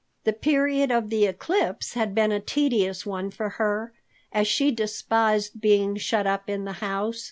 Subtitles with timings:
[0.23, 3.93] The period of the eclipse had been a tedious one for her,
[4.31, 7.19] as she despised being shut in the house.